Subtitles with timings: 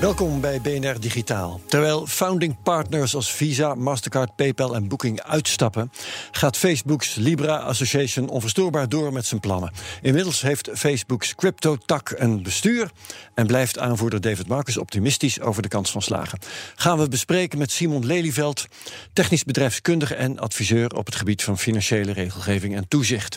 [0.00, 1.60] Welkom bij BNR Digitaal.
[1.66, 5.92] Terwijl founding partners als Visa, Mastercard, PayPal en Booking uitstappen,
[6.30, 9.72] gaat Facebook's Libra Association onverstoorbaar door met zijn plannen.
[10.02, 12.90] Inmiddels heeft Facebook's crypto-tak een bestuur
[13.34, 16.38] en blijft aanvoerder David Marcus optimistisch over de kans van slagen.
[16.74, 18.66] Gaan we bespreken met Simon Lelyveld,
[19.12, 23.36] technisch bedrijfskundige en adviseur op het gebied van financiële regelgeving en toezicht.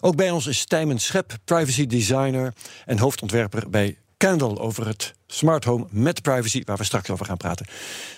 [0.00, 2.52] Ook bij ons is Tijmen Schep, privacy designer
[2.84, 7.36] en hoofdontwerper bij Candle over het smart home met privacy, waar we straks over gaan
[7.36, 7.66] praten.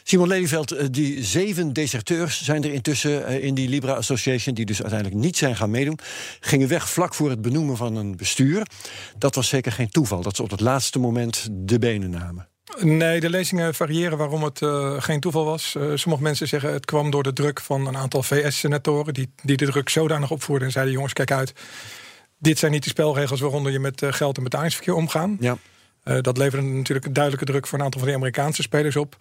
[0.03, 4.67] Simon Lelyveld, eh, die zeven deserteurs zijn er intussen eh, in die Libra Association, die
[4.67, 5.99] dus uiteindelijk niet zijn gaan meedoen,
[6.41, 8.67] gingen weg vlak voor het benoemen van een bestuur.
[9.19, 12.49] Dat was zeker geen toeval, dat ze op het laatste moment de benen namen.
[12.81, 15.75] Nee, de lezingen variëren waarom het uh, geen toeval was.
[15.77, 19.15] Uh, sommige mensen zeggen het kwam door de druk van een aantal VS-senatoren...
[19.15, 20.95] Die, die de druk zodanig opvoerden en zeiden...
[20.95, 21.53] jongens, kijk uit,
[22.39, 25.37] dit zijn niet de spelregels waaronder je met uh, geld en betalingsverkeer omgaan.
[25.41, 25.57] Ja.
[26.09, 29.17] Uh, dat leverde natuurlijk een duidelijke druk voor een aantal van de Amerikaanse spelers op.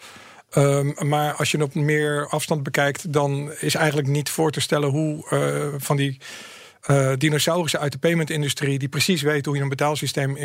[0.58, 4.90] Um, maar als je op meer afstand bekijkt, dan is eigenlijk niet voor te stellen
[4.90, 6.18] hoe uh, van die
[6.90, 10.38] uh, dinosaurussen uit de payment-industrie, die precies weten hoe je een betaalsysteem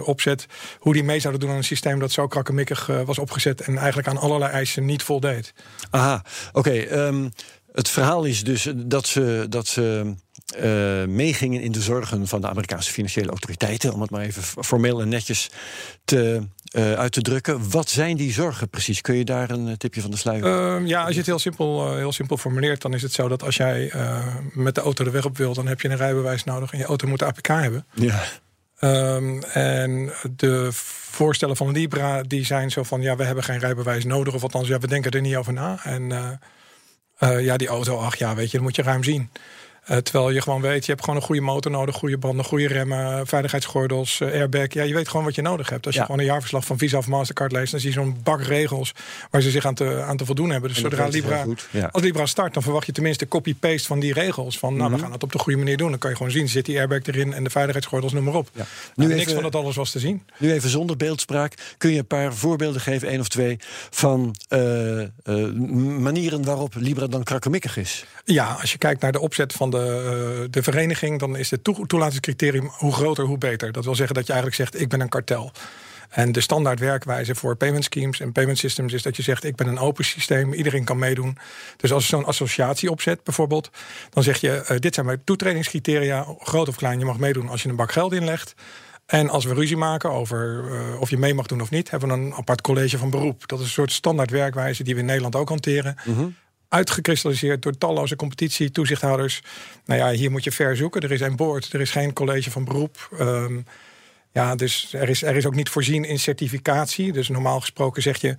[0.00, 0.46] opzet,
[0.78, 4.08] hoe die mee zouden doen aan een systeem dat zo krakkemikkig was opgezet en eigenlijk
[4.08, 5.52] aan allerlei eisen niet voldeed.
[5.90, 7.06] Aha, oké.
[7.06, 7.30] Um,
[7.72, 9.46] het verhaal is dus dat ze.
[9.48, 10.14] Dat ze
[10.54, 15.00] uh, meegingen in de zorgen van de Amerikaanse financiële autoriteiten, om het maar even formeel
[15.00, 15.50] en netjes
[16.04, 17.70] te, uh, uit te drukken.
[17.70, 19.00] Wat zijn die zorgen precies?
[19.00, 20.80] Kun je daar een tipje van de sluier?
[20.80, 23.42] Uh, ja, als je het heel simpel, heel simpel formuleert, dan is het zo dat
[23.42, 23.92] als jij
[24.52, 26.84] met de auto de weg op wil, dan heb je een rijbewijs nodig en je
[26.84, 27.86] auto moet de APK hebben.
[27.94, 28.22] Ja.
[28.80, 30.68] Um, en de
[31.10, 34.68] voorstellen van Libra die zijn zo van ja, we hebben geen rijbewijs nodig, of althans,
[34.68, 35.78] ja, we denken er niet over na.
[35.84, 36.38] En
[37.18, 39.30] ja, die auto, ach ja, weet je, dat moet je ruim zien.
[39.90, 42.66] Uh, terwijl je gewoon weet, je hebt gewoon een goede motor nodig, goede banden, goede
[42.68, 44.72] remmen, veiligheidsgordels, uh, airbag.
[44.72, 45.86] Ja, je weet gewoon wat je nodig hebt.
[45.86, 48.42] Als je gewoon een jaarverslag van Visa of Mastercard leest, dan zie je zo'n bak
[48.42, 48.92] regels
[49.30, 50.68] waar ze zich aan te, aan te voldoen hebben.
[50.72, 51.88] Dus dat zodra Libra, ja.
[51.92, 54.58] als Libra start, dan verwacht je tenminste copy-paste van die regels.
[54.58, 54.96] Van, nou, Mhm.
[54.98, 55.90] we gaan het op de goede manier doen.
[55.90, 58.48] Dan kan je gewoon zien, zit die airbag erin en de veiligheidsgordels, noem maar op.
[58.52, 58.58] Ja.
[58.94, 60.22] Nou, Nu niks even- van dat alles was te zien.
[60.38, 61.54] Nu even zonder beeldspraak.
[61.78, 63.56] Kun je een paar voorbeelden geven, één of twee,
[63.90, 65.08] van eh, eh,
[65.98, 68.04] manieren waarop Libra dan krakkemikkig is?
[68.24, 71.64] Ja, als je kijkt naar de opzet van de, eh, de vereniging, dan is het
[71.64, 73.72] toe- toelatingscriterium hoe groter, hoe beter.
[73.72, 75.52] Dat wil zeggen dat je eigenlijk zegt: ik ben een kartel.
[76.08, 79.56] En de standaard werkwijze voor payment schemes en payment systems is dat je zegt: ik
[79.56, 81.38] ben een open systeem, iedereen kan meedoen.
[81.76, 83.70] Dus als je zo'n associatie opzet, bijvoorbeeld,
[84.10, 87.62] dan zeg je: eh, dit zijn mijn toetredingscriteria, groot of klein, je mag meedoen als
[87.62, 88.54] je een bak geld inlegt.
[89.06, 92.08] En als we ruzie maken over eh, of je mee mag doen of niet, hebben
[92.08, 93.48] we een apart college van beroep.
[93.48, 95.96] Dat is een soort standaard werkwijze die we in Nederland ook hanteren
[96.68, 99.42] uitgekristalliseerd door talloze competitie, toezichthouders.
[99.84, 101.00] Nou ja, hier moet je ver zoeken.
[101.00, 103.08] Er is een board, er is geen college van beroep.
[103.18, 103.58] Ehm,
[104.32, 107.12] ja, dus er is, er is ook niet voorzien in certificatie.
[107.12, 108.36] Dus normaal gesproken zeg je,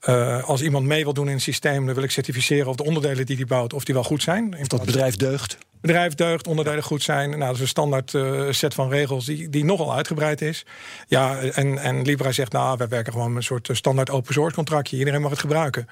[0.00, 2.84] eh, als iemand mee wil doen in een systeem, dan wil ik certificeren of de
[2.84, 4.56] onderdelen die hij bouwt, of die wel goed zijn.
[4.60, 5.58] Of dat bedrijf deugt?
[5.80, 7.30] bedrijf deugt, onderdelen goed zijn.
[7.30, 10.66] Nou, dat is een standaard eh, set van regels die, die nogal uitgebreid is.
[11.06, 14.54] Ja, en, en Libra zegt, nou, wij werken gewoon met een soort standaard open source
[14.54, 14.98] contractje.
[14.98, 15.88] Iedereen mag het gebruiken.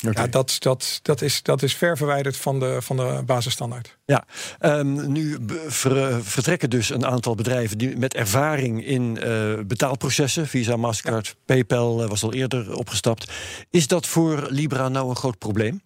[0.00, 3.98] Ja, dat, dat, dat, is, dat is ver verwijderd van de, van de basisstandaard.
[4.04, 4.24] Ja,
[4.58, 10.76] ehm, nu ver- vertrekken dus een aantal bedrijven die met ervaring in eh, betaalprocessen, Visa,
[10.76, 13.30] Mastercard, PayPal eh, was al eerder opgestapt.
[13.70, 15.80] Is dat voor Libra nou een groot probleem?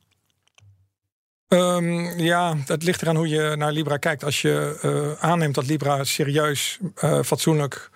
[1.49, 4.25] Ehm, ja, het ligt eraan hoe je naar Libra kijkt.
[4.25, 7.91] Als je eh, aanneemt dat Libra serieus, eh, fatsoenlijk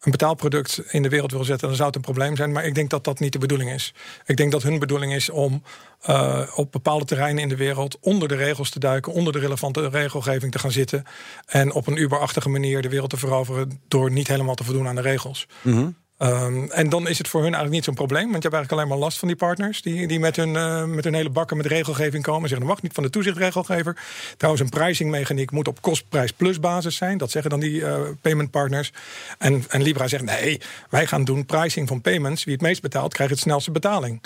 [0.00, 2.52] een betaalproduct in de wereld wil zetten, dan zou het een probleem zijn.
[2.52, 3.94] Maar ik denk dat dat niet de bedoeling is.
[4.24, 5.62] Ik denk dat hun bedoeling is om
[6.00, 9.88] eh, op bepaalde terreinen in de wereld onder de regels te duiken, onder de relevante
[9.88, 11.04] regelgeving te gaan zitten.
[11.46, 14.94] En op een Uber-achtige manier de wereld te veroveren door niet helemaal te voldoen aan
[14.94, 15.48] de regels.
[15.62, 15.88] Mhm.
[16.18, 18.30] Ehm, en dan is het voor hun eigenlijk niet zo'n probleem.
[18.30, 19.82] Want je hebt eigenlijk alleen maar last van die partners.
[19.82, 22.42] Die, die met, hun, uh, met hun hele bakken met regelgeving komen.
[22.42, 23.96] En zeggen, dat mag niet van de toezichtregelgever.
[24.36, 27.18] Trouwens, een pricingmechaniek moet op kostprijs plus basis zijn.
[27.18, 28.92] Dat zeggen dan die uh, payment partners.
[29.38, 30.60] En, en Libra zegt, nee,
[30.90, 32.44] wij gaan doen pricing van payments.
[32.44, 34.20] Wie het meest betaalt, krijgt het snelste betaling.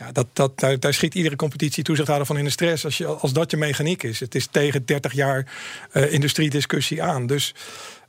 [0.00, 3.06] Ja, dat, dat, daar, daar schiet iedere competitie toezichthouder van in de stress als, je,
[3.06, 4.20] als dat je mechaniek is.
[4.20, 5.46] Het is tegen 30 jaar
[5.92, 7.26] uh, industriediscussie aan.
[7.26, 7.54] Dus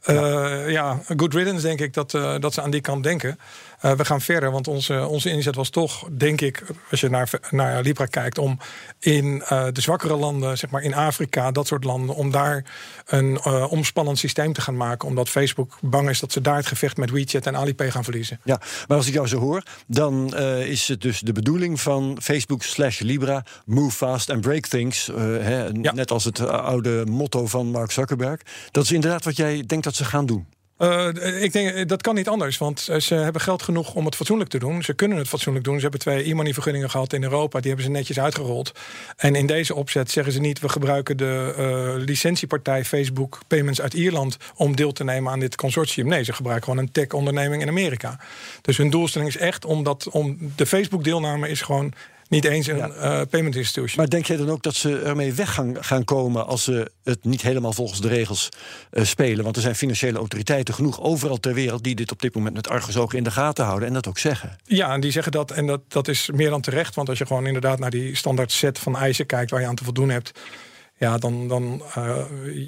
[0.09, 3.39] uh, ja, good riddance denk ik dat, uh, dat ze aan die kant denken.
[3.85, 7.29] Uh, we gaan verder, want onze, onze inzet was toch, denk ik, als je naar,
[7.49, 8.59] naar Libra kijkt, om
[8.99, 12.65] in de zwakkere landen, zeg maar in Afrika, dat soort landen, om daar
[13.05, 15.07] een omspannend systeem te gaan maken.
[15.07, 18.39] Omdat Facebook bang is dat ze daar het gevecht met WeChat en Alipay gaan verliezen.
[18.43, 22.63] Ja, maar als ik jou zo hoor, dan is het dus de bedoeling van Facebook
[22.63, 25.07] slash Libra, move fast and break things.
[25.15, 25.93] Hè, ja.
[25.93, 28.39] Net als het oude motto van Mark Zuckerberg.
[28.71, 30.47] Dat is inderdaad wat jij denkt dat ze gaan doen.
[30.81, 34.49] Uh, ik denk dat kan niet anders, want ze hebben geld genoeg om het fatsoenlijk
[34.49, 34.83] te doen.
[34.83, 35.75] Ze kunnen het fatsoenlijk doen.
[35.75, 38.71] Ze hebben twee e-money vergunningen gehad in Europa, die hebben ze netjes uitgerold.
[39.17, 44.37] En in deze opzet zeggen ze niet: we gebruiken de licentiepartij Facebook Payments uit Ierland
[44.55, 46.07] om deel te nemen aan dit consortium.
[46.07, 48.19] Nee, ze gebruiken gewoon een tech-onderneming in Amerika.
[48.61, 51.93] Dus hun doelstelling is echt om, dat, om de Facebook-deelname is gewoon
[52.31, 52.87] niet eens een ja.
[52.87, 53.97] uh, payment institution.
[53.97, 57.23] Maar denk jij dan ook dat ze ermee weg gaan, gaan komen als ze het
[57.23, 58.49] niet helemaal volgens de regels
[58.91, 59.43] uh, spelen?
[59.43, 62.69] Want er zijn financiële autoriteiten genoeg overal ter wereld die dit op dit moment met
[62.69, 64.57] argusogen in de gaten houden en dat ook zeggen.
[64.63, 66.95] Ja, en die zeggen dat en dat, dat is meer dan terecht.
[66.95, 69.75] Want als je gewoon inderdaad naar die standaard set van eisen kijkt waar je aan
[69.75, 70.31] te voldoen hebt
[71.01, 72.17] ja, dan, dan uh,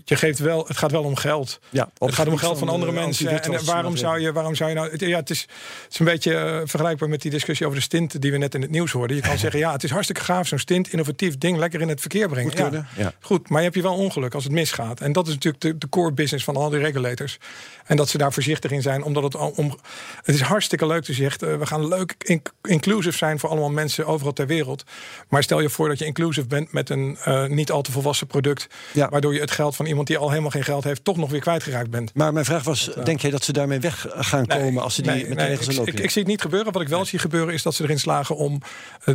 [0.06, 1.60] je geeft wel, het gaat wel om geld.
[1.70, 3.44] Ja, het gaat om geld van, andere mensen.
[3.44, 6.34] En waarom zou je, waarom zou je nou, ja, het is, het is een beetje
[6.34, 9.16] uh, vergelijkbaar met die discussie over de stint die we net in het nieuws hoorden.
[9.16, 12.00] Je kan zeggen, ja, het is hartstikke gaaf, zo'n stint, innovatief ding, lekker in het
[12.00, 12.52] verkeer brengen.
[12.52, 13.14] Goed, ja, ja.
[13.22, 15.02] goed, maar je hebt je wel ongeluk als het misgaat.
[15.02, 17.38] En dat is natuurlijk de, de core business van al die regulators.
[17.86, 19.78] En dat ze daar voorzichtig in zijn, omdat het om.
[20.24, 23.70] Het is hartstikke leuk te zeggen, uh, we gaan leuk inc inclusive zijn voor allemaal
[23.70, 24.84] mensen overal ter wereld.
[25.30, 28.68] Maar stel je voor dat je inclusive bent met een niet al te volwassen product.
[28.94, 29.10] Ja.
[29.10, 31.40] Waardoor je het geld van iemand die al helemaal geen geld heeft, toch nog weer
[31.40, 32.12] kwijtgeraakt bent.
[32.14, 34.96] Maar mijn vraag was: dat, denk jij dat ze daarmee weg gaan nee, komen als
[34.96, 36.74] ze die nee, met nee, regels ik, ik, ik, zie het niet gebeuren.
[36.74, 38.62] Wat ik wel zie gebeuren is dat ze erin slagen om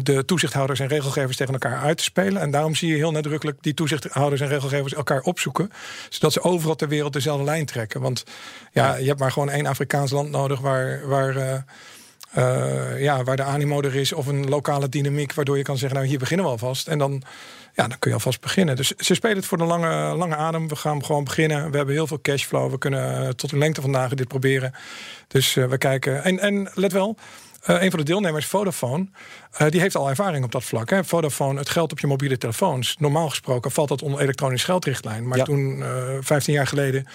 [0.03, 2.43] de toezichthouders en regelgevers tegen elkaar uit te spelen.
[2.43, 5.71] En daarom zie je heel nadrukkelijk die toezichthouders en regelgevers elkaar opzoeken.
[6.09, 8.01] Zodat ze overal ter wereld dezelfde lijn trekken.
[8.01, 8.25] Want
[8.73, 11.09] ja, je hebt maar gewoon één Afrikaans land nodig waar.
[11.09, 11.55] waar uh,
[12.37, 15.97] uh, ja, waar de animo er is of een lokale dynamiek waardoor je kan zeggen,
[15.97, 16.89] nou hier beginnen we alvast.
[16.89, 17.23] En dan,
[17.79, 18.77] ja, dan kun je alvast beginnen.
[18.77, 20.69] Dus ze spelen het voor de lange, lange adem.
[20.69, 21.71] We gaan gewoon beginnen.
[21.71, 22.71] We hebben heel veel cashflow.
[22.71, 24.73] We kunnen tot de lengte van dagen dit proberen.
[25.29, 26.25] Dus uh, we kijken.
[26.25, 27.17] En, en let wel.
[27.67, 29.07] Uh, een van de deelnemers, Vodafone,
[29.61, 30.91] uh, die heeft al ervaring op dat vlak.
[30.91, 31.05] Hè.
[31.05, 32.97] Vodafone, het geld op je mobiele telefoons.
[32.99, 35.29] Normaal gesproken valt dat onder elektronisch geldrichtlijn.
[35.29, 35.45] Maar ja.
[35.45, 35.87] toen, uh,
[36.21, 37.07] 15 jaar geleden,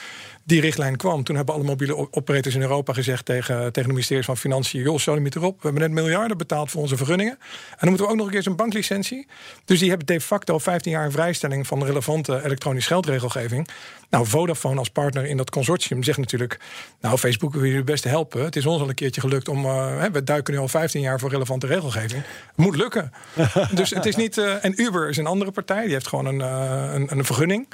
[0.45, 1.24] die richtlijn kwam...
[1.24, 4.81] toen hebben alle mobiele operators in Europa gezegd tegen, tegen het ministerie van Financiën...
[4.81, 7.33] joh, sodemiet erop, we hebben net miljarden betaald voor onze vergunningen.
[7.33, 9.27] En dan moeten we ook nog een keer een banklicentie.
[9.65, 11.68] Dus die hebben de facto 15 jaar een vrijstelling...
[11.68, 13.68] van relevante elektronisch geldregelgeving.
[14.09, 16.59] Nou, Vodafone als partner in dat consortium zegt natuurlijk...
[17.01, 18.44] nou, Facebook wil jullie best helpen.
[18.44, 19.65] Het is ons al een keertje gelukt om...
[19.65, 22.22] Uh, we duiken nu al 15 jaar voor relevante regelgeving.
[22.55, 23.11] Moet lukken.
[23.73, 24.37] dus het is niet...
[24.37, 25.83] Uh, en Uber is een andere partij.
[25.83, 27.67] Die heeft gewoon een, uh, een, een, vergunning.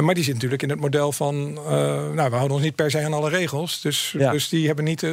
[0.00, 1.52] maar die zit natuurlijk in het model van...
[1.52, 3.80] nou, we houden ons niet per se aan alle regels.
[3.80, 4.30] Dus, ja.
[4.30, 5.06] dus die hebben niet,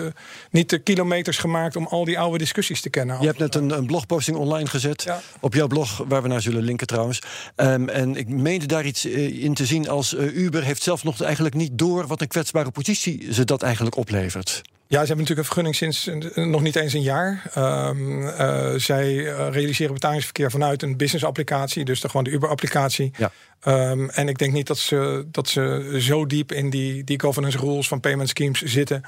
[0.51, 1.75] niet de kilometers gemaakt...
[1.75, 3.17] om al die oude discussies te kennen.
[3.19, 5.03] Je hebt net een, een blogposting online gezet.
[5.03, 5.21] Ja.
[5.39, 7.21] Op jouw blog, waar we naar zullen linken trouwens.
[7.55, 11.55] Um, en ik meende daar iets in te zien als Uber heeft zelf nog eigenlijk
[11.55, 14.61] niet door wat een kwetsbare positie ze dat eigenlijk oplevert.
[14.87, 17.51] Ja, ze hebben natuurlijk een vergunning sinds uh, nog niet eens een jaar.
[17.57, 23.11] Um, uh, zij uh, realiseren betalingsverkeer vanuit een business-applicatie, dus de, gewoon de Uber-applicatie.
[23.17, 23.31] Ja.
[23.67, 27.57] Um, en ik denk niet dat ze, dat ze zo diep in die, die governance
[27.57, 29.01] rules van payment schemes zitten,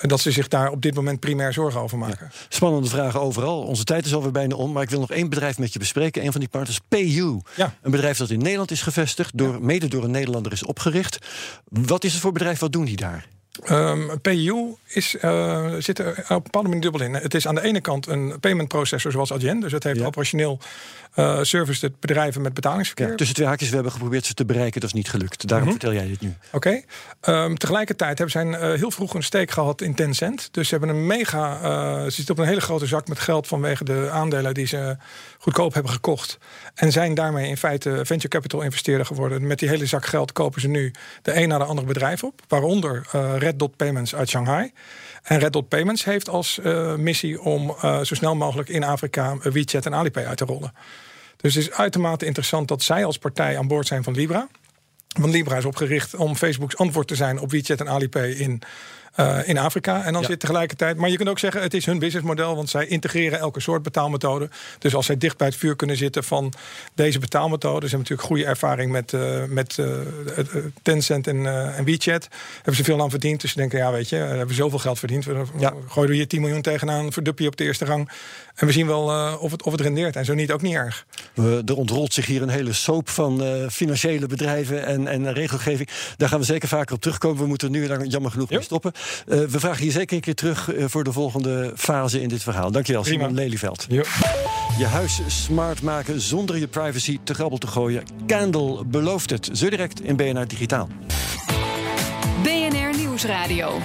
[0.00, 2.30] dat ze zich daar op dit moment primair zorgen over maken.
[2.32, 2.38] Ja.
[2.48, 3.62] Spannende vragen overal.
[3.62, 6.24] Onze tijd is alweer bijna om, maar ik wil nog één bedrijf met je bespreken.
[6.24, 7.40] Een van die partners, PayU.
[7.56, 7.74] Ja.
[7.82, 11.18] Een bedrijf dat in Nederland is gevestigd, door, mede door een Nederlander is opgericht.
[11.64, 12.58] Wat is het voor bedrijf?
[12.58, 13.26] Wat doen die daar?
[13.68, 17.14] Um, PU is, uh, zit er op een bepaalde manier dubbel in.
[17.14, 19.60] Het is aan de ene kant een payment processor zoals Adyen.
[19.60, 20.06] Dus het heeft ja.
[20.06, 20.58] operationeel
[21.16, 23.08] uh, service het bedrijven met betalingsverkeer.
[23.08, 24.80] Ja, tussen twee haakjes, we hebben geprobeerd ze te bereiken.
[24.80, 25.48] Dat is niet gelukt.
[25.48, 25.80] Daarom mm -hmm.
[25.80, 26.34] vertel jij dit nu.
[26.52, 26.82] Oké.
[27.20, 27.44] Okay.
[27.44, 30.48] Um, tegelijkertijd hebben zij uh, heel vroeg een steek gehad in Tencent.
[30.50, 31.58] Dus ze hebben een mega...
[32.04, 33.46] ze zitten op een hele grote zak met geld...
[33.46, 34.96] vanwege de aandelen die ze
[35.40, 36.38] goedkoop hebben gekocht.
[36.74, 39.46] En zijn daarmee in feite venture capital investeerder geworden.
[39.46, 40.92] Met die hele zak geld kopen ze nu
[41.22, 42.42] de een na de andere bedrijf op.
[42.48, 43.06] Waaronder
[43.38, 44.72] Red Dot Payments uit Shanghai.
[45.22, 49.36] En Red Dot Payments heeft als uh, missie om uh, zo snel mogelijk in Afrika
[49.42, 50.72] WeChat en Alipay uit te rollen.
[51.36, 54.48] Dus het is uitermate interessant dat zij als partij aan boord zijn van Libra.
[55.20, 58.62] Want Libra is opgericht om Facebook's antwoord te zijn op WeChat en Alipay in
[59.16, 60.04] uh, in Afrika.
[60.04, 60.96] En dan zit tegelijkertijd.
[60.96, 64.48] Maar je kunt ook zeggen, het is hun businessmodel, want zij integreren elke soort betaalmethode.
[64.78, 66.52] Dus als zij dicht bij het vuur kunnen zitten van
[66.94, 69.86] deze betaalmethode, ze hebben natuurlijk goede ervaring met, uh, met uh,
[70.82, 72.28] Tencent en, en WeChat.
[72.54, 73.40] Hebben ze veel aan verdiend.
[73.40, 75.24] Dus ze denken, ja, weet je, we hebben zoveel geld verdiend.
[75.24, 75.74] We ja.
[75.88, 78.10] gooien er hier 10 miljoen tegenaan, verdup je op de eerste gang.
[78.54, 80.16] En we zien wel of, het, of het rendeert.
[80.16, 81.06] En zo niet, ook niet erg.
[81.66, 85.88] er ontrolt zich hier een hele soap van financiële bedrijven en, en regelgeving.
[86.16, 87.42] Daar gaan we zeker vaker op terugkomen.
[87.42, 88.92] We moeten nu daar jammer genoeg mee stoppen.
[89.26, 92.42] Uh, we vragen je zeker een keer terug uh, voor de volgende fase in dit
[92.42, 92.70] verhaal.
[92.70, 93.18] Dankjewel, Prima.
[93.18, 93.86] Simon Lelyveld.
[94.78, 98.02] Je huis smart maken zonder je privacy te grabbel te gooien.
[98.26, 99.50] Candle belooft het.
[99.52, 100.88] Zo direct in BNR Digitaal.
[102.42, 103.78] BNR Nieuwsradio.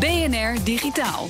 [0.00, 1.26] BNR Digitaal.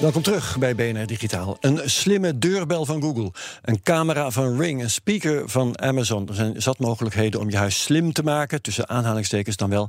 [0.00, 1.56] Welkom terug bij BNR Digitaal.
[1.60, 6.28] Een slimme deurbel van Google, een camera van Ring, een speaker van Amazon.
[6.28, 9.88] Er zijn zat mogelijkheden om je huis slim te maken, tussen aanhalingstekens dan wel.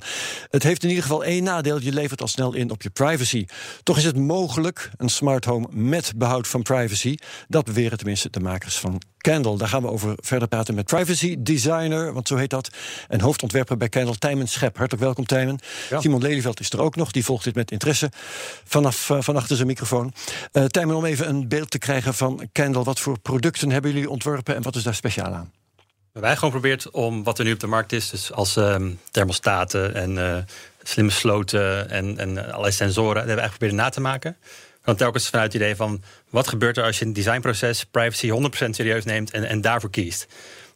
[0.49, 3.45] Het heeft in ieder geval één nadeel, je levert al snel in op je privacy.
[3.83, 7.17] Toch is het mogelijk, een smart home met behoud van privacy.
[7.47, 9.57] Dat beweren tenminste de makers van Candle.
[9.57, 12.69] Daar gaan we over verder praten met privacy designer, want zo heet dat.
[13.07, 14.77] En hoofdontwerper bij Candle, Tijmen Schep.
[14.77, 15.59] Hartelijk welkom, Tijmen.
[15.99, 18.11] Simon Lelyveld is er ook nog, die volgt dit met interesse
[18.63, 19.98] vanaf uh, van achter zijn microfoon.
[20.53, 22.83] Uh, Tijmen, om even een beeld te krijgen van Candle.
[22.83, 25.51] Wat voor producten hebben jullie ontworpen en wat is daar speciaal aan?
[26.11, 28.75] Wij gewoon geprobeerd om wat er nu op de markt is, dus als uh,
[29.11, 30.37] thermostaten en uh,
[30.83, 34.37] slimme sloten en, en allerlei sensoren, dat hebben we eigenlijk geprobeerd na te maken.
[34.83, 38.31] Want telkens vanuit het idee van wat gebeurt er als je een designproces privacy
[38.65, 40.27] 100% serieus neemt en, en daarvoor kiest.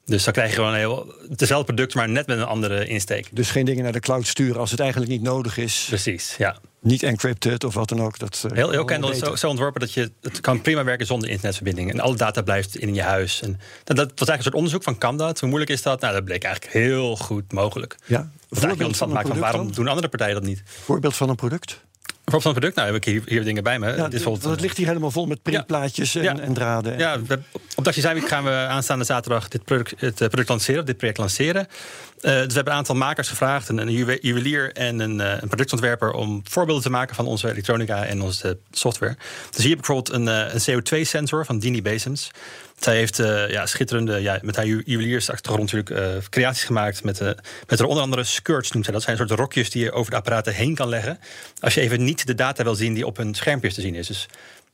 [0.06, 3.30] Dus dan krijg je gewoon een heel, hetzelfde product, maar net met een andere insteek.
[3.32, 5.86] Dus geen dingen naar de cloud sturen als het eigenlijk niet nodig is.
[5.88, 6.58] Precies, ja.
[6.80, 8.20] Niet encrypted of wat dan ook.
[8.20, 11.06] Dat, uh, heel heel Candle is zo, zo, ontworpen dat je het kan prima werken
[11.06, 11.92] zonder internetverbinding.
[11.92, 13.42] En alle data blijft in je huis.
[13.42, 15.40] En dat, dat was eigenlijk een soort onderzoek van kan dat?
[15.40, 16.02] Hoe moeilijk is dat?
[16.02, 17.96] Nou, dat bleek eigenlijk heel goed mogelijk.
[18.06, 18.30] Ja.
[18.50, 20.64] Voorbeeld van, van waarom doen andere partijen dat niet?
[20.66, 21.82] Voorbeeld van een product?
[22.24, 23.96] Bijvoorbeeld van het product, nou heb ik hier, hier dingen bij me.
[23.96, 26.98] Ja, dit het ligt hier helemaal vol met printplaatjes en, en, draden.
[26.98, 27.18] Ja,
[27.76, 31.18] op Dag Design gaan we aanstaande zaterdag dit product, het eh, product lanceren, dit project
[31.18, 31.68] lanceren.
[32.22, 35.48] Uh, dus we hebben een aantal makers gevraagd, een, een juwelier en een, uh, een,
[35.48, 39.16] productontwerper, om voorbeelden te maken van onze elektronica en onze software.
[39.50, 42.32] Dus hier heb ik bijvoorbeeld een, een CO2-sensor van Dini Basins.
[42.84, 47.04] Zij heeft uh, ja, schitterende, ja, met haar juweliersachtergrond natuurlijk uh, creaties gemaakt.
[47.04, 47.30] Met, uh,
[47.68, 48.94] met er onder andere skirts noemt zij.
[48.94, 51.20] Dat zijn soort rokjes die je over de apparaten heen kan leggen.
[51.60, 54.08] Als je even niet de data wil zien die op een schermpje te zien is.
[54.08, 54.26] Dus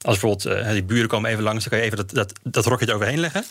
[0.02, 2.88] als bijvoorbeeld die buren komen even langs, dan kan je even dat, dat, dat rokje
[2.88, 3.44] eroverheen leggen.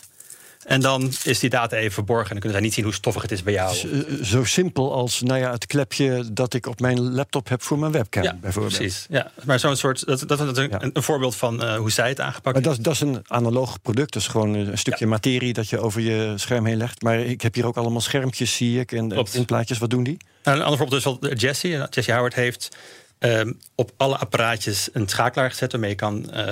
[0.65, 2.25] En dan is die data even verborgen.
[2.25, 3.77] En dan kunnen zij niet zien hoe stoffig het is bij jou.
[3.77, 7.79] Eh, zo, simpel als nou ja, het klepje dat ik op mijn laptop heb voor
[7.79, 8.75] mijn webcam, ja, bijvoorbeeld.
[8.75, 9.05] Precies.
[9.09, 10.05] Ja, maar zo'n soort.
[10.05, 12.93] Dat, dat is een, een, voorbeeld van uh, hoe zij het aangepakt maar dat, dat,
[12.93, 14.13] is een analoog product.
[14.13, 17.01] Dat is gewoon een stukje materie dat je over je scherm heen legt.
[17.01, 18.91] Maar ik heb hier ook allemaal schermpjes, zie ik.
[18.91, 20.17] En in plaatjes, wat doen die?
[20.43, 21.87] Nou, een ander voorbeeld is wel Jesse.
[21.89, 22.77] Jesse Howard heeft
[23.19, 26.51] um, op alle apparaatjes een schakelaar gezet waarmee je kan uh,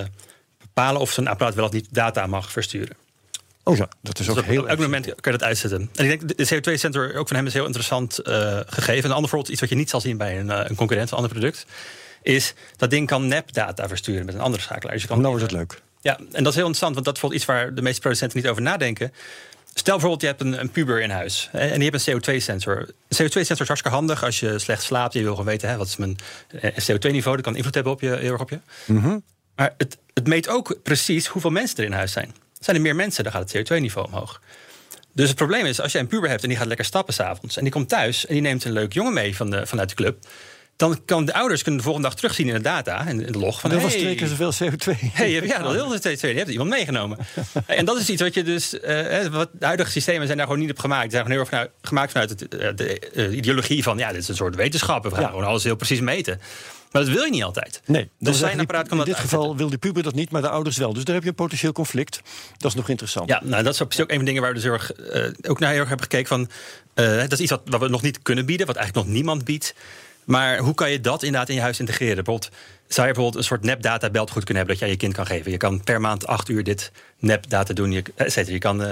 [0.57, 2.95] bepalen of zo'n apparaat wel of niet data mag versturen.
[3.67, 4.61] Oh ja, dat is ook heel.
[4.61, 5.89] Op elk moment kan je dat uitzetten.
[5.95, 9.09] En ik denk, de CO2-sensor ook van hem is heel interessant uh, gegeven.
[9.09, 11.15] Een ander voorbeeld, iets wat je niet zal zien bij een, uh, een concurrent, een
[11.15, 11.65] ander product,
[12.21, 14.93] is dat ding kan nep-data versturen met een andere schakelaar.
[14.93, 15.81] Dus je kan nou wordt het leuk.
[16.01, 18.37] Ja, en dat is heel interessant, want dat is bijvoorbeeld iets waar de meeste producenten
[18.37, 19.13] niet over nadenken.
[19.73, 22.77] Stel bijvoorbeeld, je hebt een, een puber in huis en die hebt een CO2-sensor.
[23.07, 25.13] Een CO2-sensor is hartstikke handig als je slecht slaapt.
[25.13, 26.17] Je wil gewoon weten, hè, wat is mijn
[26.61, 27.35] eh, CO2-niveau?
[27.35, 28.59] Dat kan invloed hebben op je, heel erg op je.
[28.85, 29.23] Mm -hmm.
[29.55, 32.33] Maar het, het meet ook precies hoeveel mensen er in huis zijn.
[32.59, 34.41] Zijn er meer mensen, dan gaat het CO2-niveau omhoog.
[35.17, 37.57] Dus het probleem is, als jij een puber hebt en die gaat lekker stappen s'avonds...
[37.57, 39.95] en die komt thuis en die neemt een leuk jongen mee van de, vanuit de
[39.95, 40.17] club...
[40.75, 43.59] dan kan de ouders kunnen de volgende dag terugzien in de data, in de log.
[43.59, 44.99] Van, dat was twee keer zoveel CO2.
[45.13, 46.19] Hey, ja, dat heel veel CO2.
[46.19, 47.17] Je hebt iemand meegenomen.
[47.65, 48.73] en dat is iets wat je dus...
[48.73, 51.11] Uh, wat de huidige systemen zijn daar gewoon niet op gemaakt.
[51.11, 53.97] Ze zijn gewoon heel erg gemaakt vanuit het, de, uh, ideologie van...
[53.97, 55.03] ja, dit is een soort wetenschap.
[55.03, 55.27] We gaan ja.
[55.27, 56.41] gewoon alles heel precies meten.
[56.91, 57.81] Maar dat wil je niet altijd.
[57.85, 60.49] Nee, dus zijn apparaat kan in dit geval wil de puber dat niet, maar de
[60.49, 60.93] ouders wel.
[60.93, 62.21] Dus daar heb je een potentieel conflict.
[62.57, 63.29] Dat is nog interessant.
[63.29, 65.49] Ja, nou, dat is ook een van de dingen waar we dus heel erg, uh,
[65.49, 66.49] ook naar heel erg hebben gekeken van.
[67.05, 69.43] Uh, dat is iets wat, wat we nog niet kunnen bieden, wat eigenlijk nog niemand
[69.43, 69.73] biedt.
[70.23, 72.23] Maar hoe kan je dat inderdaad in je huis integreren?
[72.23, 72.51] Bijvoorbeeld,
[72.87, 75.51] zou je bijvoorbeeld een soort nep-data beltgoed kunnen hebben dat jij je kind kan geven?
[75.51, 77.91] Je kan per maand acht uur dit nep-data doen.
[77.91, 78.03] Je,
[78.45, 78.81] je kan.
[78.81, 78.91] Uh,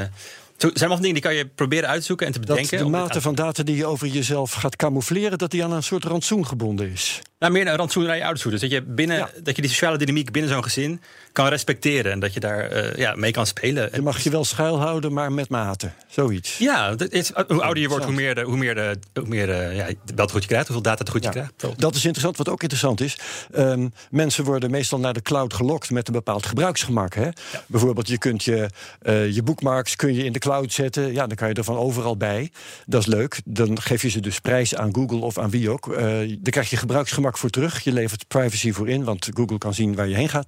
[0.57, 2.77] er zijn dingen die kan je proberen uit te zoeken en te bedenken.
[2.77, 5.83] Dat de mate van data die je over jezelf gaat camoufleren, dat die aan een
[5.83, 7.21] soort rantsoen gebonden is.
[7.39, 8.51] Nou, meer een rantsoen naar je ouders toe.
[8.51, 11.01] Dus dat je, binnen, dat je die sociale dynamiek binnen zo'n gezin
[11.31, 12.11] kan respecteren.
[12.11, 13.89] En dat je daar uh, ja, mee kan spelen.
[13.93, 15.91] Je mag je wel schuilhouden, maar met mate.
[16.07, 16.57] Zoiets.
[16.57, 19.45] Ja, dat is, hoe ouder je wordt, hoe meer, de, hoe meer, de, hoe meer
[19.45, 20.67] de, ja, dat goed je krijgt.
[20.67, 21.53] Hoeveel data het goed je krijgt.
[21.77, 22.37] Dat is interessant.
[22.37, 23.17] Wat ook interessant is.
[23.57, 27.13] Um, mensen worden meestal naar de cloud gelokt met een bepaald gebruiksgemak.
[27.13, 27.29] Hè?
[27.67, 28.69] Bijvoorbeeld, je kunt je,
[29.03, 31.13] uh, je bookmarks kun je in de cloud zetten.
[31.13, 32.51] Ja, dan kan je er van overal bij.
[32.85, 33.41] Dat is leuk.
[33.45, 35.87] Dan geef je ze dus prijs aan Google of aan wie ook.
[35.87, 37.83] Uh, dan krijg je gebruiksgemak voor terug.
[37.83, 40.47] Je levert privacy voor in, want Google kan zien waar je heen gaat.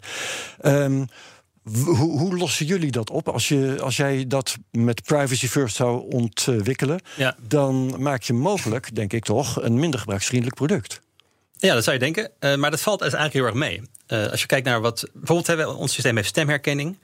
[0.61, 1.07] Um,
[1.73, 3.29] hoe, hoe, lossen jullie dat op?
[3.29, 7.35] Als, je, als jij dat met privacy first zou ontwikkelen, ja.
[7.47, 11.01] dan maak je mogelijk, denk ik toch, een minder gebruiksvriendelijk product.
[11.57, 12.31] Ja, dat zou je denken.
[12.39, 13.81] Uh, maar dat valt eigenlijk heel erg mee.
[14.07, 15.09] Uh, als je kijkt naar wat.
[15.13, 16.97] Bijvoorbeeld, hebben we, ons systeem heeft stemherkenning.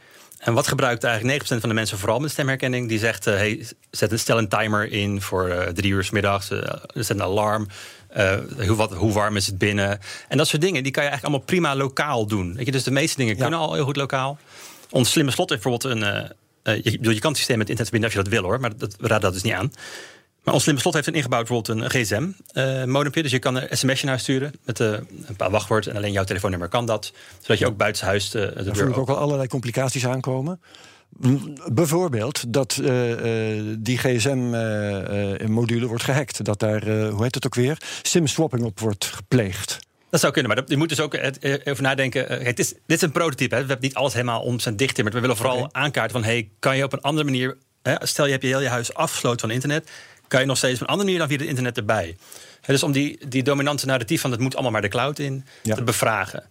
[0.43, 2.89] En wat gebruikt eigenlijk 9% van de mensen vooral met stemherkenning?
[2.89, 6.47] Die zegt: uh, hey, zet een, stel een timer in voor drie uur s middags.
[6.93, 7.67] zet een alarm.
[8.57, 9.99] Hoe, wat, hoe, warm is het binnen?
[10.27, 12.53] En dat soort dingen, die kan je eigenlijk allemaal prima lokaal doen.
[12.55, 14.37] Weet je, dus de meeste dingen kunnen al heel goed lokaal.
[14.89, 16.31] Ons slimme slot heeft bijvoorbeeld een.
[16.83, 18.95] Je, je, kan het systeem met internet verbinden als je dat wil hoor, maar dat,
[18.99, 19.71] we raden dat dus niet aan.
[20.43, 23.21] Maar ons slimme slot heeft een ingebouwd bijvoorbeeld een GSM-modempje.
[23.21, 25.87] dus je kan een sms'je naar sturen met een paar wachtwoord.
[25.87, 27.13] En alleen jouw telefoonnummer kan dat.
[27.41, 30.61] Zodat je ook buitenshuis de, de Daar voel ik ook al allerlei complicaties aankomen.
[31.71, 36.45] Bijvoorbeeld dat uh, uh, die GSM-module uh, wordt gehackt.
[36.45, 39.79] Dat daar, hoe heet het ook weer, SIM-swapping op wordt gepleegd.
[40.09, 42.43] Dat zou kunnen, maar je moet dus ook even nadenken.
[42.43, 43.61] Het is, dit is een prototype, hè.
[43.61, 45.81] we hebben niet alles helemaal om zijn dicht maar we willen vooral okay.
[45.83, 46.23] aankaarten van...
[46.23, 47.57] hey, kan je op een andere manier...
[47.81, 49.89] Hè, stel je hebt je heel je huis afgesloten van internet...
[50.33, 52.17] kan je nog steeds op een andere manier dan via het internet erbij.
[52.61, 54.31] Hè, dus om die, die dominante narratief van...
[54.31, 55.75] het moet allemaal maar de cloud in, ja.
[55.75, 56.43] te bevragen.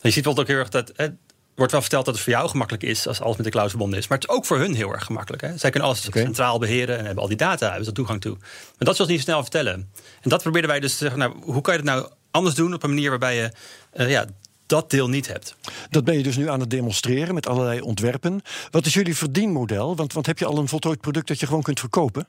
[0.00, 0.92] Je ziet bijvoorbeeld ook heel erg dat...
[0.96, 1.08] Hè,
[1.54, 3.98] wordt wel verteld dat het voor jou gemakkelijk is als alles met de cloud verbonden
[3.98, 4.08] is.
[4.08, 5.42] Maar het is ook voor hun heel erg gemakkelijk.
[5.42, 5.58] Hè?
[5.58, 6.22] Zij kunnen alles okay.
[6.22, 8.36] centraal beheren en hebben al die data, hebben ze toegang toe.
[8.38, 9.90] Maar dat zullen ze niet snel vertellen.
[10.20, 12.74] En dat probeerden wij dus te zeggen, nou, hoe kan je het nou anders doen
[12.74, 13.52] op een manier waarbij je
[13.94, 14.24] uh, ja,
[14.66, 15.54] dat deel niet hebt.
[15.90, 18.42] Dat ben je dus nu aan het demonstreren met allerlei ontwerpen.
[18.70, 19.96] Wat is jullie verdienmodel?
[19.96, 22.28] Want, want heb je al een voltooid product dat je gewoon kunt verkopen?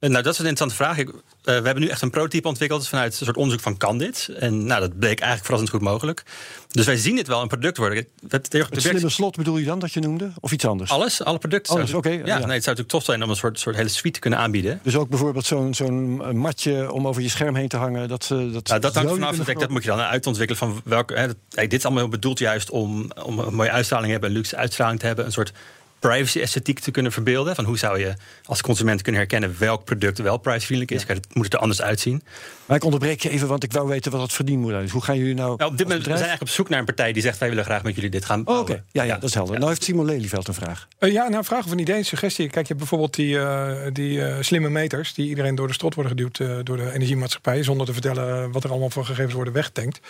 [0.00, 0.98] Nou, dat is een interessante vraag.
[0.98, 3.98] Ik, uh, we hebben nu echt een prototype ontwikkeld vanuit een soort onderzoek van kan
[3.98, 4.28] dit.
[4.38, 6.22] En nou, dat bleek eigenlijk verrassend goed mogelijk.
[6.70, 8.06] Dus wij zien dit wel een product worden.
[8.28, 10.32] Het, het, het slimme slot bedoel je dan dat je noemde?
[10.40, 10.90] Of iets anders?
[10.90, 11.74] Alles, alle producten.
[11.74, 12.08] Alles, oké.
[12.08, 14.10] Okay, ja, ja, Nee, het zou natuurlijk tof zijn om een soort, soort hele suite
[14.10, 14.80] te kunnen aanbieden.
[14.82, 18.08] Dus ook bijvoorbeeld zo'n zo'n matje om over je scherm heen te hangen.
[18.08, 19.36] Dat, dat, nou, dat hangt vanaf.
[19.36, 21.14] Dat, dat moet je dan uitontwikkelen van welke.
[21.14, 24.36] Hè, dat, dit is allemaal bedoeld juist om, om een mooie uitstraling te hebben, een
[24.36, 25.24] luxe uitstraling te hebben.
[25.24, 25.52] Een soort
[25.98, 27.54] privacy-esthetiek te kunnen verbeelden.
[27.54, 31.08] Van hoe zou je als consument kunnen herkennen welk product wel privacyvriendelijk is?
[31.08, 31.20] Ja.
[31.32, 32.22] Moet het er anders uitzien?
[32.66, 34.90] Maar ik onderbreek je even, want ik wou weten wat het verdienmodel is.
[34.90, 35.56] Hoe gaan jullie nou.
[35.56, 37.48] nou op dit moment we zijn eigenlijk op zoek naar een partij die zegt: wij
[37.48, 38.46] willen graag met jullie dit gaan.
[38.46, 39.52] Oh, Oké, ja, ja, dat is helder.
[39.52, 39.58] Ja.
[39.58, 40.88] Nou heeft Simon Lelyveld een vraag.
[41.00, 42.50] Uh, ja, nou, vraag of een idee, een suggestie.
[42.50, 45.94] Kijk, je hebt bijvoorbeeld die, uh, die uh, slimme meters die iedereen door de strot
[45.94, 50.00] worden geduwd door de energiemaatschappij, zonder te vertellen wat er allemaal voor gegevens worden weggetankt.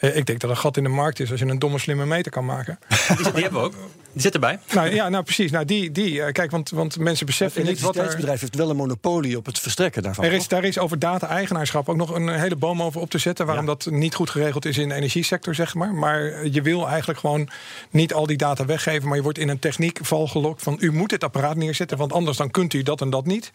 [0.00, 2.32] Ik denk dat een gat in de markt is als je een domme slimme meter
[2.32, 2.78] kan maken.
[3.16, 3.74] Die, die hebben we ook.
[4.16, 4.58] Die zit erbij.
[4.72, 5.50] Nou ja, nou precies.
[5.50, 8.16] Nou, die, die, kijk, want, want mensen beseffen niet wat er...
[8.16, 10.24] bedrijf heeft wel een monopolie op het verstrekken daarvan.
[10.24, 13.46] Er is, daar is over data-eigenaarschap ook nog een hele boom over op te zetten.
[13.46, 13.74] Waarom ja.
[13.74, 15.94] dat niet goed geregeld is in de energiesector, zeg maar.
[15.94, 17.48] Maar je wil eigenlijk gewoon
[17.90, 19.08] niet al die data weggeven.
[19.08, 21.98] Maar je wordt in een techniekval gelokt van u moet dit apparaat neerzetten.
[21.98, 23.50] Want anders dan kunt u dat en dat niet.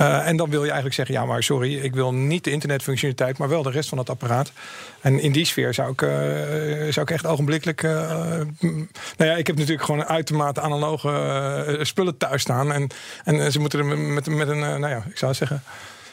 [0.00, 3.38] Uh, en dan wil je eigenlijk zeggen, ja maar sorry, ik wil niet de internetfunctionaliteit,
[3.38, 4.52] maar wel de rest van het apparaat.
[5.00, 7.82] En in die sfeer zou ik, uh, zou ik echt ogenblikkelijk.
[7.82, 7.90] Uh,
[9.16, 11.08] nou ja, ik heb natuurlijk gewoon uitermate analoge
[11.68, 12.72] uh, spullen thuis staan.
[12.72, 12.88] En,
[13.24, 15.62] en ze moeten er met, met een, nou ja, ik zou zeggen.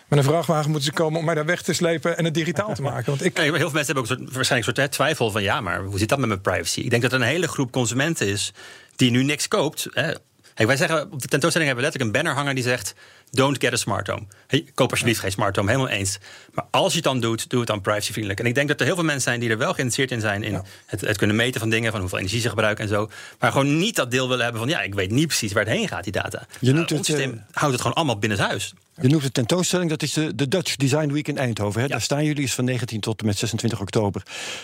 [0.08, 2.74] Met een vrachtwagen moeten ze komen om mij daar weg te slepen en het digitaal
[2.74, 3.06] te maken.
[3.06, 3.38] Want ik...
[3.38, 6.20] heel veel mensen hebben ook een waarschijnlijk soort twijfel van ja, maar hoe zit dat
[6.20, 6.80] met mijn privacy?
[6.80, 8.54] Ik denk dat er een hele groep consumenten is
[8.96, 9.88] die nu niks koopt.
[9.92, 10.14] Hè.
[10.56, 12.96] Wij zeggen op de tentoonstelling hebben we letterlijk een banner hangen die zegt:
[13.36, 14.28] Don't get a smart home.
[14.48, 16.18] Hey, koop alsjeblieft geen smart home, helemaal eens.
[16.54, 18.40] Maar als je het dan doet, doe het dan privacyvriendelijk.
[18.40, 20.44] En ik denk dat er heel veel mensen zijn die er wel geïnteresseerd in zijn
[20.44, 20.64] in ja.
[20.86, 23.10] het, het, kunnen meten van dingen, van hoeveel energie ze gebruiken en zo.
[23.40, 25.74] Maar gewoon niet dat deel willen hebben van ja, ik weet niet precies waar het
[25.74, 26.46] heen gaat, die data.
[26.60, 28.74] Je noemt nou, het, systeem uh, houdt het gewoon allemaal binnen huis.
[29.02, 31.80] Je noemt de tentoonstelling, dat is de, de Dutch Design Week in Eindhoven.
[31.80, 31.86] Hè?
[31.86, 31.92] Ja.
[31.92, 34.24] Daar staan jullie, is van 19 tot en met 26 oktober.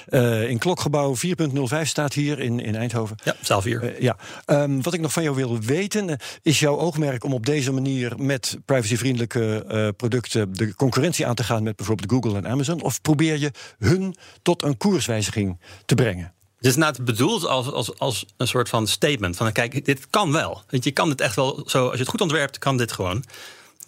[0.09, 3.15] Uh, in klokgebouw 4.05 staat hier in, in Eindhoven.
[3.23, 3.83] Ja, zaal 4.
[3.83, 4.15] Uh, ja.
[4.45, 8.13] Um, wat ik nog van jou wil weten, is jouw oogmerk om op deze manier
[8.17, 12.81] met privacyvriendelijke uh, producten de concurrentie aan te gaan met bijvoorbeeld Google en Amazon?
[12.81, 16.33] Of probeer je hun tot een koerswijziging te brengen?
[16.55, 19.35] Het is inderdaad bedoeld als, als, als een soort van statement.
[19.35, 20.61] Van kijk, dit kan wel.
[20.69, 23.23] Want je kan het echt wel zo, als je het goed ontwerpt, kan dit gewoon.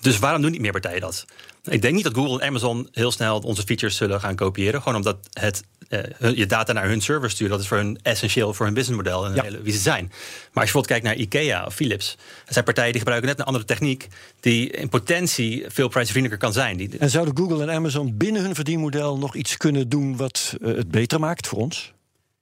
[0.02, 1.26] Dus waarom doen niet meer partijen dat?
[1.64, 4.82] Ik denk niet dat Google en Amazon heel snel onze features zullen gaan kopiëren.
[4.82, 8.54] Gewoon omdat het, uh, je data naar hun server sturen, dat is voor hun essentieel
[8.54, 9.62] voor hun businessmodel en ja.
[9.62, 10.06] wie ze zijn.
[10.06, 13.40] Maar als je bijvoorbeeld kijkt naar IKEA of Philips, dat zijn partijen die gebruiken net
[13.40, 14.08] een andere techniek
[14.40, 16.78] die in potentie veel prijsvriendelijker kan zijn.
[16.78, 16.98] Die...
[16.98, 20.92] En zouden Google en Amazon binnen hun verdienmodel nog iets kunnen doen wat uh, het
[20.92, 21.94] beter maakt voor ons?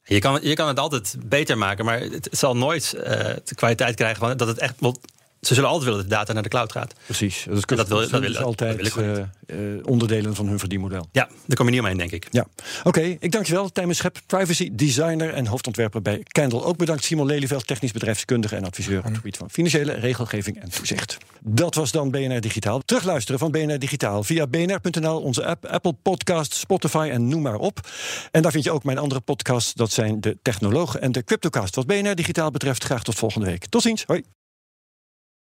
[0.04, 3.04] Je kan, je kan het altijd beter maken, maar het zal nooit uh,
[3.44, 4.80] de kwaliteit krijgen van dat het echt
[5.42, 6.94] ze zullen altijd willen dat de data naar de cloud gaat.
[7.06, 7.46] Precies.
[7.50, 11.08] Dat, dat, wil, dat, wil, altijd uh, uh, onderdelen van hun verdienmodel.
[11.12, 12.28] Ja, daar kom je niet omheen, denk ik.
[12.32, 12.46] Ja.
[12.80, 13.70] Oké, okay, ik dank je wel.
[13.70, 16.64] Tijmen Schep, privacy designer en hoofdontwerper bij Candle.
[16.64, 20.70] Ook bedankt Simon Lelyveld, technisch bedrijfskundige en adviseur op het gebied van financiële regelgeving en
[20.70, 21.18] toezicht.
[21.40, 22.82] Dat was dan BNR Digitaal.
[22.86, 27.80] Terugluisteren van BNR Digitaal via bnr.nl, onze app, Apple Podcast, Spotify en noem maar op.
[28.32, 29.74] En daar vind je ook mijn andere podcasts.
[29.74, 31.76] Dat zijn de Technologen en de Cryptocast.
[31.76, 33.66] Wat BNR Digitaal betreft, graag tot volgende week.
[33.66, 34.04] Tot ziens.
[34.06, 34.24] Hoi.